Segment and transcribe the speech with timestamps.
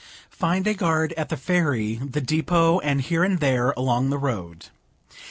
[0.31, 4.65] Find a guard at the ferry, the depot, and here and there, along the road.